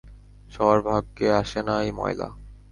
[0.49, 2.27] সবার ভাগ্যে আসে না এই ময়লা।